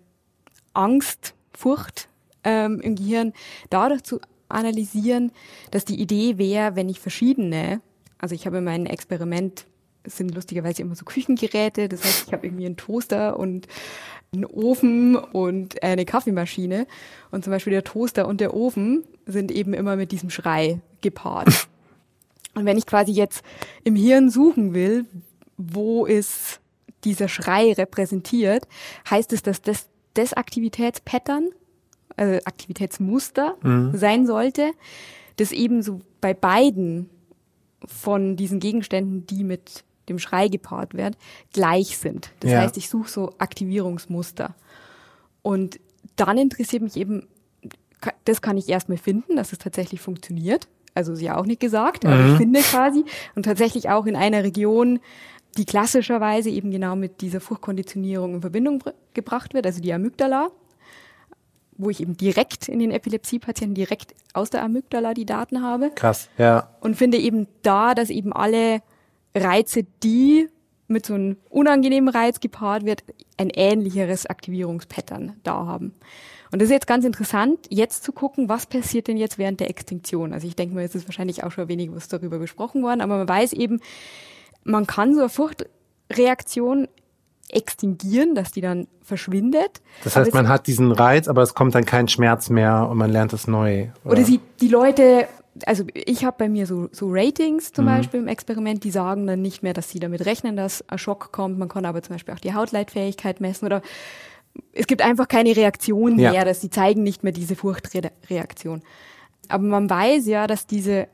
[0.74, 2.08] Angst, Furcht
[2.44, 3.32] ähm, im Gehirn
[3.68, 5.32] dadurch zu analysieren,
[5.70, 7.80] dass die Idee wäre, wenn ich verschiedene,
[8.18, 9.66] also ich habe in meinem Experiment
[10.04, 13.68] es sind lustigerweise immer so Küchengeräte, das heißt, ich habe irgendwie einen Toaster und
[14.32, 16.86] einen Ofen und eine Kaffeemaschine.
[17.30, 21.68] Und zum Beispiel der Toaster und der Ofen sind eben immer mit diesem Schrei gepaart.
[22.54, 23.42] Und wenn ich quasi jetzt
[23.82, 25.06] im Hirn suchen will,
[25.56, 26.60] wo ist
[27.02, 28.68] dieser Schrei repräsentiert,
[29.08, 31.48] heißt es, dass das, das Aktivitätspattern,
[32.14, 33.96] also Aktivitätsmuster mhm.
[33.96, 34.72] sein sollte,
[35.36, 37.08] das eben so bei beiden
[37.86, 41.16] von diesen Gegenständen, die mit dem Schrei gepaart wird,
[41.52, 42.30] gleich sind.
[42.40, 42.60] Das ja.
[42.60, 44.54] heißt, ich suche so Aktivierungsmuster.
[45.42, 45.80] Und
[46.16, 47.26] dann interessiert mich eben,
[48.24, 50.68] das kann ich erstmal finden, dass es tatsächlich funktioniert.
[50.94, 52.32] Also ist ja auch nicht gesagt, aber mhm.
[52.32, 55.00] ich finde quasi und tatsächlich auch in einer Region,
[55.56, 58.82] die klassischerweise eben genau mit dieser Furchtkonditionierung in Verbindung
[59.14, 60.48] gebracht wird, also die Amygdala,
[61.78, 65.90] wo ich eben direkt in den Epilepsiepatienten direkt aus der Amygdala die Daten habe.
[65.94, 66.68] Krass, ja.
[66.80, 68.82] Und finde eben da, dass eben alle
[69.34, 70.48] Reize, die
[70.88, 73.02] mit so einem unangenehmen Reiz gepaart wird,
[73.36, 75.94] ein ähnlicheres Aktivierungspattern da haben.
[76.52, 79.70] Und das ist jetzt ganz interessant, jetzt zu gucken, was passiert denn jetzt während der
[79.70, 80.34] Extinktion.
[80.34, 83.16] Also ich denke mal, es ist wahrscheinlich auch schon wenig was darüber gesprochen worden, aber
[83.16, 83.80] man weiß eben,
[84.62, 86.88] man kann so eine Furchtreaktion
[87.48, 89.80] extinguieren, dass die dann verschwindet.
[90.04, 93.10] Das heißt, man hat diesen Reiz, aber es kommt dann kein Schmerz mehr und man
[93.10, 93.88] lernt es neu.
[94.04, 95.28] Oder, oder sie, die Leute,
[95.66, 97.88] also ich habe bei mir so, so Ratings zum mhm.
[97.88, 101.32] Beispiel im Experiment, die sagen dann nicht mehr, dass sie damit rechnen, dass ein Schock
[101.32, 101.58] kommt.
[101.58, 103.82] Man kann aber zum Beispiel auch die Hautleitfähigkeit messen oder
[104.72, 106.44] es gibt einfach keine Reaktion mehr, ja.
[106.44, 108.82] dass sie zeigen nicht mehr diese Furchtreaktion.
[109.48, 111.08] Aber man weiß ja, dass diese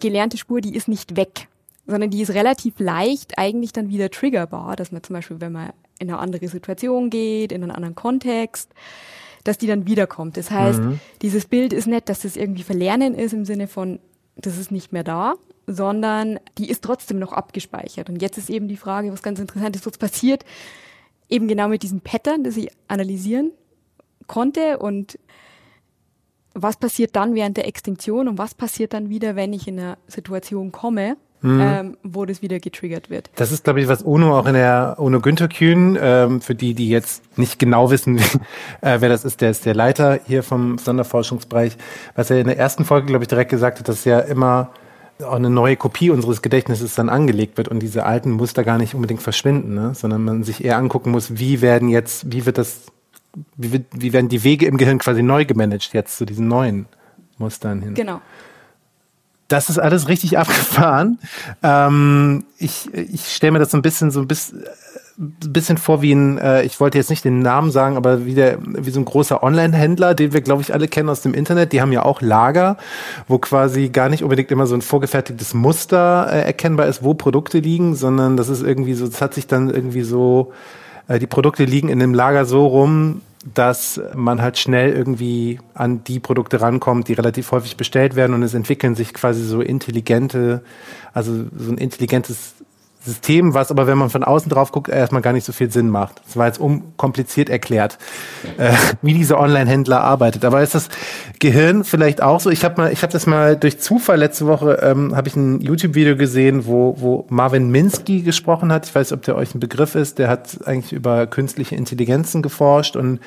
[0.00, 1.48] gelernte Spur, die ist nicht weg,
[1.86, 5.72] sondern die ist relativ leicht eigentlich dann wieder triggerbar, dass man zum Beispiel, wenn man
[5.98, 8.72] in eine andere Situation geht, in einen anderen Kontext,
[9.44, 10.36] dass die dann wiederkommt.
[10.36, 11.00] Das heißt, mhm.
[11.22, 14.00] dieses Bild ist nicht, dass das irgendwie verlernen ist im Sinne von,
[14.36, 15.34] das ist nicht mehr da,
[15.66, 18.08] sondern die ist trotzdem noch abgespeichert.
[18.08, 20.44] Und jetzt ist eben die Frage, was ganz interessant ist, was passiert
[21.28, 23.52] eben genau mit diesem Pattern, das ich analysieren
[24.26, 25.18] konnte und
[26.54, 29.98] was passiert dann während der Extinktion und was passiert dann wieder, wenn ich in eine
[30.08, 31.60] Situation komme, mhm.
[31.60, 33.30] ähm, wo das wieder getriggert wird.
[33.36, 36.74] Das ist, glaube ich, was UNO auch in der UNO Günther Kühn, ähm, für die,
[36.74, 38.18] die jetzt nicht genau wissen,
[38.80, 41.76] äh, wer das ist, der ist der Leiter hier vom Sonderforschungsbereich,
[42.14, 44.70] was er in der ersten Folge, glaube ich, direkt gesagt hat, dass ja immer
[45.22, 48.94] auch eine neue Kopie unseres Gedächtnisses dann angelegt wird und diese alten Muster gar nicht
[48.94, 49.92] unbedingt verschwinden, ne?
[49.94, 52.86] sondern man sich eher angucken muss, wie werden jetzt, wie wird das
[53.56, 56.86] wie, wird, wie werden die Wege im Gehirn quasi neu gemanagt jetzt zu diesen neuen
[57.38, 57.94] Mustern hin?
[57.94, 58.20] Genau.
[59.50, 61.18] Das ist alles richtig abgefahren.
[61.62, 64.64] Ähm, ich ich stelle mir das so ein bisschen so ein bisschen
[65.20, 68.58] bisschen vor wie ein, äh, ich wollte jetzt nicht den Namen sagen, aber wie, der,
[68.62, 71.74] wie so ein großer Online-Händler, den wir, glaube ich, alle kennen aus dem Internet.
[71.74, 72.78] Die haben ja auch Lager,
[73.28, 77.58] wo quasi gar nicht unbedingt immer so ein vorgefertigtes Muster äh, erkennbar ist, wo Produkte
[77.58, 80.52] liegen, sondern das ist irgendwie so, das hat sich dann irgendwie so
[81.06, 86.04] äh, die Produkte liegen in dem Lager so rum, dass man halt schnell irgendwie an
[86.04, 90.62] die Produkte rankommt, die relativ häufig bestellt werden und es entwickeln sich quasi so intelligente,
[91.14, 92.54] also so ein intelligentes
[93.02, 95.88] System, was aber, wenn man von außen drauf guckt, erstmal gar nicht so viel Sinn
[95.88, 96.20] macht.
[96.26, 97.96] Das war jetzt unkompliziert erklärt,
[98.58, 100.44] äh, wie dieser Online-Händler arbeitet.
[100.44, 100.88] Aber ist das
[101.38, 102.50] Gehirn vielleicht auch so?
[102.50, 105.60] Ich habe mal, ich habe das mal durch Zufall letzte Woche ähm, habe ich ein
[105.60, 108.86] YouTube-Video gesehen, wo wo Marvin Minsky gesprochen hat.
[108.86, 110.18] Ich weiß, ob der euch ein Begriff ist.
[110.18, 113.20] Der hat eigentlich über künstliche Intelligenzen geforscht und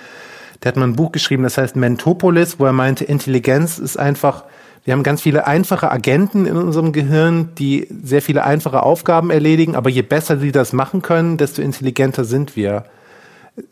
[0.62, 4.46] der hat mal ein Buch geschrieben, das heißt Mentopolis, wo er meinte, Intelligenz ist einfach
[4.84, 9.76] wir haben ganz viele einfache Agenten in unserem Gehirn, die sehr viele einfache Aufgaben erledigen,
[9.76, 12.84] aber je besser sie das machen können, desto intelligenter sind wir.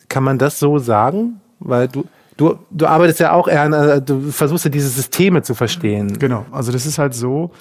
[0.07, 1.41] Kann man das so sagen?
[1.59, 2.05] Weil du,
[2.37, 6.17] du, du arbeitest ja auch eher an, äh, du versuchst ja diese Systeme zu verstehen.
[6.17, 7.51] Genau, also das ist halt so,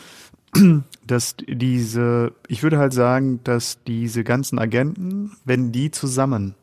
[1.07, 6.55] dass diese, ich würde halt sagen, dass diese ganzen Agenten, wenn die zusammen,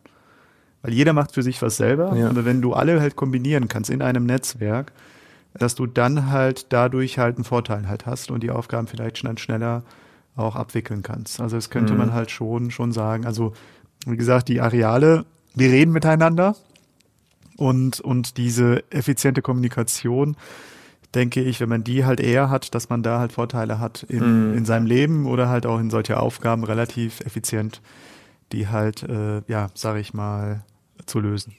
[0.83, 2.29] weil jeder macht für sich was selber, ja.
[2.29, 4.93] aber wenn du alle halt kombinieren kannst in einem Netzwerk,
[5.59, 9.37] dass du dann halt dadurch halt einen Vorteil halt hast und die Aufgaben vielleicht schnell
[9.37, 9.83] schneller
[10.35, 11.41] auch abwickeln kannst.
[11.41, 11.99] Also das könnte mhm.
[11.99, 13.25] man halt schon, schon sagen.
[13.25, 13.53] Also,
[14.05, 16.55] wie gesagt, die Areale, wir reden miteinander
[17.57, 20.37] und, und diese effiziente Kommunikation,
[21.15, 24.51] denke ich, wenn man die halt eher hat, dass man da halt Vorteile hat in,
[24.51, 24.57] mhm.
[24.57, 27.81] in seinem Leben oder halt auch in solche Aufgaben relativ effizient,
[28.51, 30.63] die halt, äh, ja, sag ich mal,
[31.05, 31.55] zu lösen.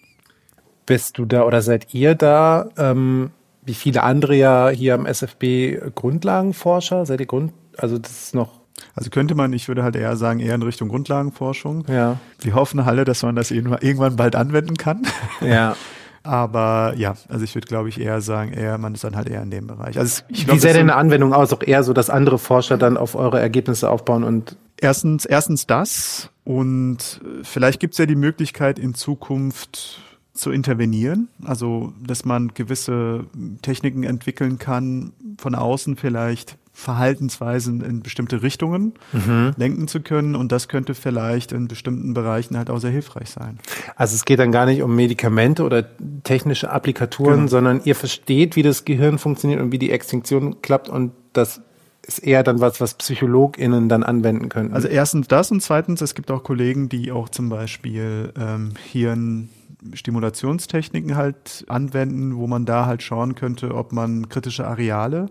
[0.86, 3.30] Bist du da oder seid ihr da ähm,
[3.68, 7.06] wie viele andere ja hier am SFB Grundlagenforscher?
[7.06, 8.58] Seid ihr Grund, also das ist noch
[8.94, 11.84] also könnte man, ich würde halt eher sagen, eher in Richtung Grundlagenforschung.
[11.88, 12.18] Ja.
[12.40, 15.02] Wir hoffen alle, dass man das irgendwann bald anwenden kann.
[15.40, 15.76] Ja.
[16.22, 19.42] Aber ja, also ich würde, glaube ich, eher sagen, eher, man ist dann halt eher
[19.42, 19.98] in dem Bereich.
[19.98, 21.52] Also ich glaub, Wie sähe denn eine Anwendung aus?
[21.52, 26.30] Auch eher so, dass andere Forscher dann auf eure Ergebnisse aufbauen und Erstens, erstens das
[26.44, 30.00] und vielleicht gibt es ja die Möglichkeit in Zukunft
[30.38, 33.26] zu intervenieren, also dass man gewisse
[33.62, 39.52] Techniken entwickeln kann, von außen vielleicht Verhaltensweisen in bestimmte Richtungen mhm.
[39.56, 43.58] lenken zu können und das könnte vielleicht in bestimmten Bereichen halt auch sehr hilfreich sein.
[43.96, 45.84] Also es geht dann gar nicht um Medikamente oder
[46.22, 47.48] technische Applikaturen, genau.
[47.48, 51.62] sondern ihr versteht, wie das Gehirn funktioniert und wie die Extinktion klappt und das
[52.02, 54.72] ist eher dann was, was PsychologInnen dann anwenden können.
[54.72, 59.50] Also erstens das und zweitens, es gibt auch Kollegen, die auch zum Beispiel ähm, Hirn
[59.92, 65.28] Stimulationstechniken halt anwenden, wo man da halt schauen könnte, ob man kritische Areale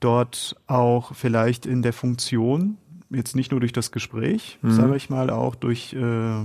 [0.00, 2.76] dort auch vielleicht in der Funktion,
[3.10, 4.72] jetzt nicht nur durch das Gespräch, mhm.
[4.72, 6.44] sage ich mal, auch durch äh,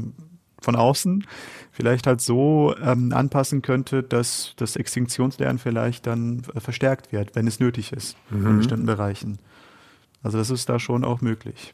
[0.61, 1.25] von außen,
[1.71, 7.47] vielleicht halt so ähm, anpassen könnte, dass das Extinktionslernen vielleicht dann äh, verstärkt wird, wenn
[7.47, 8.47] es nötig ist, mhm.
[8.47, 9.39] in bestimmten Bereichen.
[10.23, 11.73] Also das ist da schon auch möglich.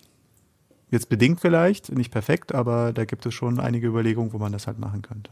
[0.96, 4.66] Jetzt bedingt vielleicht, nicht perfekt, aber da gibt es schon einige Überlegungen, wo man das
[4.66, 5.32] halt machen könnte.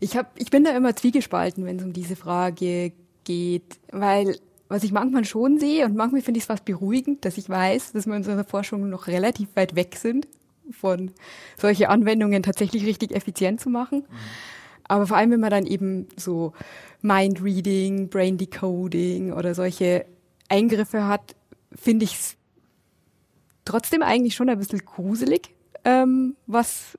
[0.00, 2.92] Ich, hab, ich bin da immer zwiegespalten, wenn es um diese Frage
[3.24, 4.36] geht, weil
[4.68, 7.92] was ich manchmal schon sehe und manchmal finde ich es fast beruhigend, dass ich weiß,
[7.92, 10.28] dass wir in unserer Forschung noch relativ weit weg sind
[10.70, 11.10] von
[11.56, 14.00] solche Anwendungen tatsächlich richtig effizient zu machen.
[14.00, 14.16] Mhm.
[14.88, 16.52] Aber vor allem, wenn man dann eben so
[17.00, 20.04] Mind Reading, Brain Decoding oder solche
[20.50, 21.34] Eingriffe hat,
[21.74, 22.36] finde ich es
[23.66, 26.96] trotzdem eigentlich schon ein bisschen gruselig, ähm, was,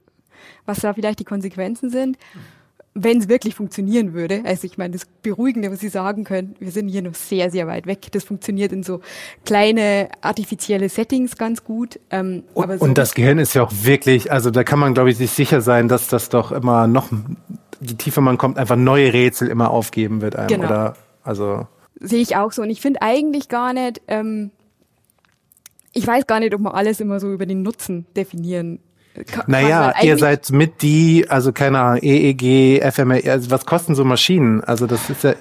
[0.66, 2.18] was da vielleicht die Konsequenzen sind.
[3.00, 6.72] Wenn es wirklich funktionieren würde, also ich meine, das Beruhigende, was Sie sagen können, wir
[6.72, 8.12] sind hier noch sehr, sehr weit weg.
[8.12, 9.02] Das funktioniert in so
[9.46, 12.00] kleine artifizielle Settings ganz gut.
[12.10, 15.12] Ähm, und, so und das Gehirn ist ja auch wirklich, also da kann man, glaube
[15.12, 17.10] ich, sich sicher sein, dass das doch immer noch,
[17.82, 20.48] je tiefer man kommt, einfach neue Rätsel immer aufgeben wird einem.
[20.48, 20.66] Genau.
[20.66, 21.68] Oder also
[22.00, 22.64] Sehe ich auch so.
[22.64, 24.50] Und ich finde eigentlich gar nicht, ähm,
[25.98, 28.80] ich weiß gar nicht, ob man alles immer so über den Nutzen definieren
[29.26, 29.46] kann.
[29.48, 34.64] Naja, ihr seid mit die, also keine Ahnung, EEG, FMR, also was kosten so Maschinen?
[34.64, 35.34] Also das ist ja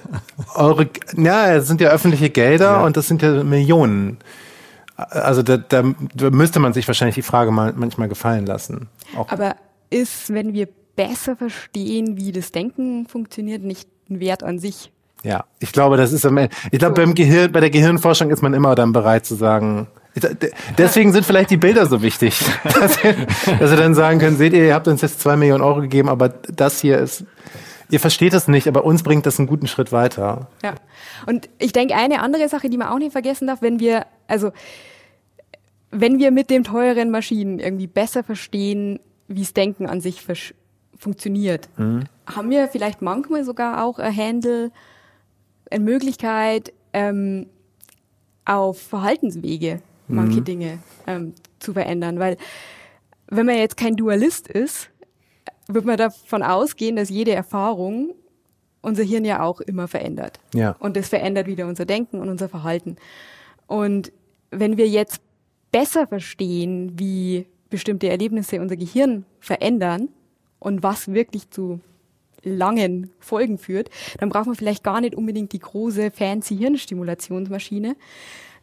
[0.55, 2.85] eure, ja, es sind ja öffentliche Gelder ja.
[2.85, 4.17] und das sind ja Millionen.
[4.95, 5.83] Also da, da,
[6.15, 8.89] da müsste man sich wahrscheinlich die Frage mal manchmal gefallen lassen.
[9.15, 9.29] Auch.
[9.29, 9.55] Aber
[9.91, 14.91] ist, wenn wir besser verstehen, wie das Denken funktioniert, nicht ein Wert an sich?
[15.23, 16.55] Ja, ich glaube, das ist am Ende.
[16.71, 17.05] Ich glaube, so.
[17.05, 19.87] beim Gehirn, bei der Gehirnforschung ist man immer dann bereit zu sagen.
[20.77, 23.13] Deswegen sind vielleicht die Bilder so wichtig, dass wir,
[23.59, 26.09] dass wir dann sagen können, seht ihr, ihr habt uns jetzt zwei Millionen Euro gegeben,
[26.09, 27.25] aber das hier ist,
[27.89, 30.47] ihr versteht das nicht, aber uns bringt das einen guten Schritt weiter.
[30.63, 30.75] Ja.
[31.25, 34.51] Und ich denke, eine andere Sache, die man auch nicht vergessen darf, wenn wir, also,
[35.91, 40.25] wenn wir mit den teuren Maschinen irgendwie besser verstehen, wie es Denken an sich
[40.97, 42.03] funktioniert, mhm.
[42.25, 44.71] haben wir vielleicht manchmal sogar auch ein Handle,
[45.69, 47.47] eine Möglichkeit, ähm,
[48.45, 50.45] auf Verhaltenswege manche mhm.
[50.45, 52.19] Dinge ähm, zu verändern.
[52.19, 52.37] Weil
[53.27, 54.89] wenn man jetzt kein Dualist ist,
[55.67, 58.13] wird man davon ausgehen, dass jede Erfahrung
[58.81, 60.39] unser Hirn ja auch immer verändert.
[60.53, 60.75] Ja.
[60.79, 62.95] Und das verändert wieder unser Denken und unser Verhalten.
[63.65, 64.13] Und
[64.49, 65.21] wenn wir jetzt
[65.71, 70.09] besser verstehen, wie bestimmte Erlebnisse unser Gehirn verändern
[70.59, 71.81] und was wirklich zu
[72.43, 73.89] langen Folgen führt,
[74.19, 77.95] dann braucht man vielleicht gar nicht unbedingt die große fancy Hirnstimulationsmaschine,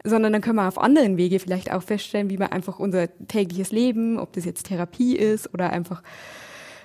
[0.04, 3.72] sondern dann können wir auf anderen Wege vielleicht auch feststellen, wie wir einfach unser tägliches
[3.72, 6.02] Leben, ob das jetzt Therapie ist oder einfach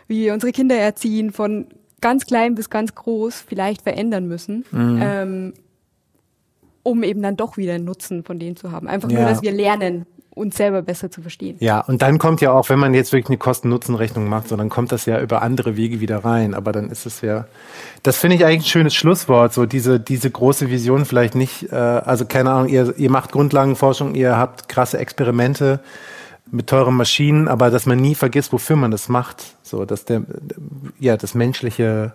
[0.08, 1.68] wie wir unsere Kinder erziehen, von
[2.02, 5.00] ganz klein bis ganz groß vielleicht verändern müssen, mhm.
[5.02, 5.54] ähm,
[6.84, 8.88] um eben dann doch wieder einen Nutzen von denen zu haben.
[8.88, 9.20] Einfach ja.
[9.20, 11.58] nur, dass wir lernen, uns selber besser zu verstehen.
[11.60, 14.70] Ja, und dann kommt ja auch, wenn man jetzt wirklich eine Kosten-Nutzen-Rechnung macht, so dann
[14.70, 16.54] kommt das ja über andere Wege wieder rein.
[16.54, 17.46] Aber dann ist es ja,
[18.04, 21.76] das finde ich eigentlich ein schönes Schlusswort, so diese, diese große Vision vielleicht nicht, äh,
[21.76, 25.80] also keine Ahnung, ihr, ihr macht Grundlagenforschung, ihr habt krasse Experimente
[26.52, 29.58] mit teuren Maschinen, aber dass man nie vergisst, wofür man das macht.
[29.62, 30.24] So, dass der,
[31.00, 32.14] ja, das menschliche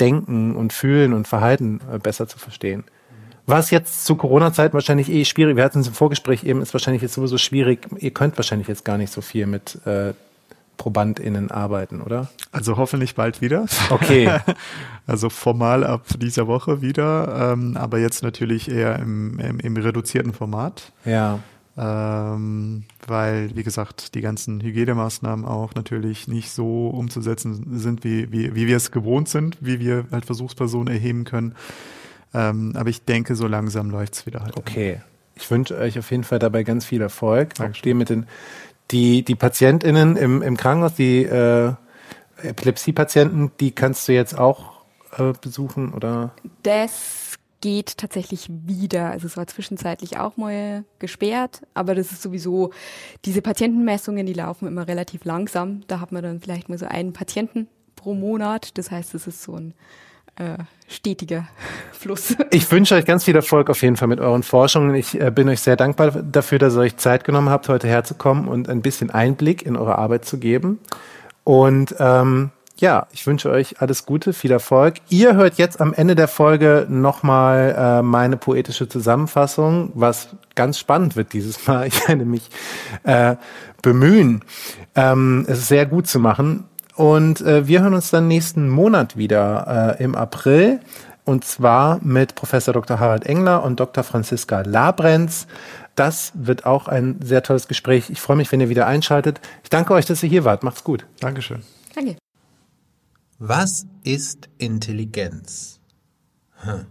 [0.00, 2.84] Denken und Fühlen und Verhalten äh, besser zu verstehen.
[3.52, 7.02] Was jetzt zu Corona-Zeiten wahrscheinlich eh schwierig, wir hatten es im Vorgespräch eben, ist wahrscheinlich
[7.02, 10.14] jetzt sowieso schwierig, ihr könnt wahrscheinlich jetzt gar nicht so viel mit äh,
[10.78, 12.30] ProbandInnen arbeiten, oder?
[12.50, 13.66] Also hoffentlich bald wieder.
[13.90, 14.38] Okay.
[15.06, 20.32] also formal ab dieser Woche wieder, ähm, aber jetzt natürlich eher im, im, im reduzierten
[20.32, 20.90] Format.
[21.04, 21.40] Ja.
[21.76, 28.54] Ähm, weil, wie gesagt, die ganzen Hygienemaßnahmen auch natürlich nicht so umzusetzen sind, wie, wie,
[28.54, 31.54] wie wir es gewohnt sind, wie wir halt Versuchspersonen erheben können.
[32.34, 34.56] Ähm, aber ich denke, so langsam läuft es wieder halt.
[34.56, 35.00] Okay.
[35.34, 37.54] Ich wünsche euch auf jeden Fall dabei ganz viel Erfolg.
[37.60, 38.26] Auch dir mit den,
[38.90, 41.72] die, die PatientInnen im, im Krankenhaus, die äh,
[42.42, 44.82] Epilepsie-Patienten, die kannst du jetzt auch
[45.16, 46.34] äh, besuchen, oder?
[46.62, 49.10] Das geht tatsächlich wieder.
[49.10, 52.72] Also es war zwischenzeitlich auch mal gesperrt, aber das ist sowieso,
[53.24, 55.82] diese Patientenmessungen, die laufen immer relativ langsam.
[55.86, 58.76] Da hat man dann vielleicht mal so einen Patienten pro Monat.
[58.76, 59.74] Das heißt, es ist so ein
[60.36, 61.46] äh, stetiger
[61.92, 62.36] Fluss.
[62.50, 64.94] Ich wünsche euch ganz viel Erfolg auf jeden Fall mit euren Forschungen.
[64.94, 68.48] Ich äh, bin euch sehr dankbar dafür, dass ihr euch Zeit genommen habt, heute herzukommen
[68.48, 70.78] und ein bisschen Einblick in eure Arbeit zu geben.
[71.44, 72.50] Und ähm,
[72.82, 74.94] ja, ich wünsche euch alles Gute, viel Erfolg.
[75.08, 81.14] Ihr hört jetzt am Ende der Folge nochmal äh, meine poetische Zusammenfassung, was ganz spannend
[81.14, 81.86] wird dieses Mal.
[81.92, 82.50] Ich werde mich
[83.04, 83.36] äh,
[83.82, 84.42] bemühen,
[84.94, 86.64] ähm, es sehr gut zu machen.
[86.94, 90.80] Und äh, wir hören uns dann nächsten Monat wieder äh, im April.
[91.24, 92.98] Und zwar mit Professor Dr.
[92.98, 94.02] Harald Engler und Dr.
[94.02, 95.46] Franziska Labrenz.
[95.94, 98.10] Das wird auch ein sehr tolles Gespräch.
[98.10, 99.40] Ich freue mich, wenn ihr wieder einschaltet.
[99.62, 100.62] Ich danke euch, dass ihr hier wart.
[100.62, 101.06] Macht's gut.
[101.20, 101.62] Dankeschön.
[101.94, 102.16] Danke.
[103.38, 105.80] Was ist Intelligenz?
[106.62, 106.86] Hm.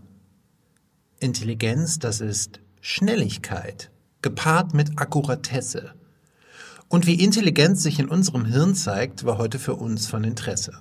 [1.20, 5.94] Intelligenz, das ist Schnelligkeit, gepaart mit Akkuratesse.
[6.92, 10.74] Und wie Intelligenz sich in unserem Hirn zeigt, war heute für uns von Interesse.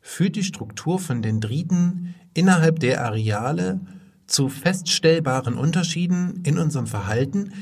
[0.00, 3.80] Führt die Struktur von Dendriten innerhalb der Areale
[4.28, 7.52] zu feststellbaren Unterschieden in unserem Verhalten?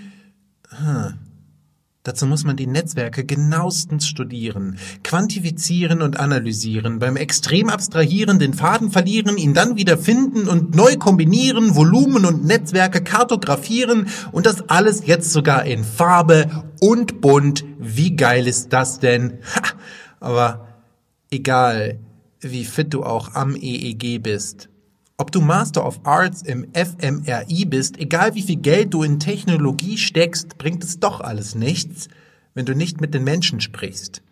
[0.69, 1.15] Hm.
[2.03, 8.91] Dazu muss man die Netzwerke genauestens studieren, quantifizieren und analysieren, beim Extrem abstrahieren, den Faden
[8.91, 15.07] verlieren, ihn dann wieder finden und neu kombinieren, Volumen und Netzwerke kartografieren und das alles
[15.07, 17.65] jetzt sogar in Farbe und bunt.
[17.79, 19.41] Wie geil ist das denn?
[19.55, 19.63] Ha,
[20.21, 20.69] aber
[21.31, 21.99] egal,
[22.41, 24.71] wie fit du auch am EEG bist,
[25.21, 29.99] ob du Master of Arts im FMRI bist, egal wie viel Geld du in Technologie
[29.99, 32.09] steckst, bringt es doch alles nichts,
[32.55, 34.23] wenn du nicht mit den Menschen sprichst.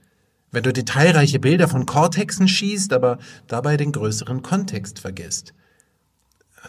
[0.51, 5.53] Wenn du detailreiche Bilder von Cortexen schießt, aber dabei den größeren Kontext vergisst.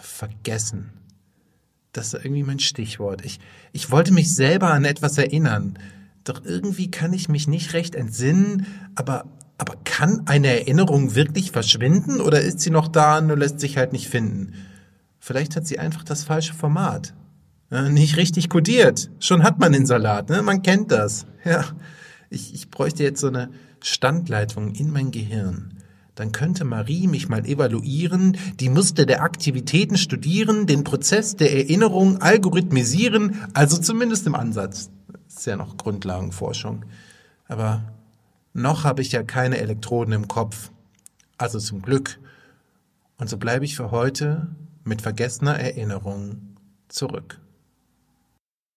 [0.02, 0.92] Vergessen.
[1.94, 3.24] Das ist irgendwie mein Stichwort.
[3.24, 3.40] Ich,
[3.72, 5.80] ich wollte mich selber an etwas erinnern.
[6.26, 9.26] Doch irgendwie kann ich mich nicht recht entsinnen, aber
[9.60, 13.94] aber kann eine Erinnerung wirklich verschwinden oder ist sie noch da, nur lässt sich halt
[13.94, 14.54] nicht finden?
[15.20, 17.14] Vielleicht hat sie einfach das falsche Format.
[17.70, 19.12] Nicht richtig kodiert.
[19.20, 20.42] Schon hat man den Salat, ne?
[20.42, 21.28] Man kennt das.
[21.46, 21.66] Ja.
[22.32, 23.50] Ich, ich bräuchte jetzt so eine
[23.82, 25.74] Standleitung in mein Gehirn.
[26.16, 32.22] Dann könnte Marie mich mal evaluieren, die Muster der Aktivitäten studieren, den Prozess der Erinnerung
[32.22, 34.90] algorithmisieren, also zumindest im Ansatz.
[35.28, 36.86] Das ist ja noch Grundlagenforschung.
[37.48, 37.84] Aber
[38.54, 40.72] noch habe ich ja keine Elektroden im Kopf.
[41.38, 42.20] Also zum Glück.
[43.18, 44.48] Und so bleibe ich für heute
[44.84, 46.56] mit vergessener Erinnerung
[46.88, 47.40] zurück.